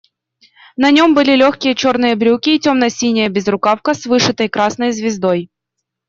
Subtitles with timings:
[0.77, 5.51] На нем были легкие черные брюки и темно-синяя безрукавка с вышитой красной звездой.